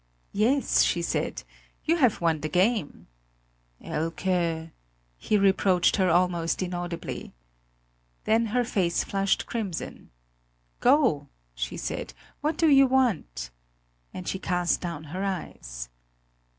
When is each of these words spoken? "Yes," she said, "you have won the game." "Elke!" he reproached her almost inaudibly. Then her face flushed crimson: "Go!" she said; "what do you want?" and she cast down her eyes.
"Yes," 0.33 0.81
she 0.81 1.03
said, 1.03 1.43
"you 1.85 1.97
have 1.97 2.21
won 2.21 2.41
the 2.41 2.49
game." 2.49 3.05
"Elke!" 3.79 4.69
he 5.15 5.37
reproached 5.37 5.97
her 5.97 6.09
almost 6.09 6.63
inaudibly. 6.63 7.33
Then 8.23 8.47
her 8.47 8.63
face 8.63 9.03
flushed 9.03 9.45
crimson: 9.45 10.09
"Go!" 10.79 11.27
she 11.53 11.77
said; 11.77 12.15
"what 12.39 12.57
do 12.57 12.67
you 12.67 12.87
want?" 12.87 13.51
and 14.11 14.27
she 14.27 14.39
cast 14.39 14.81
down 14.81 15.03
her 15.03 15.23
eyes. 15.23 15.87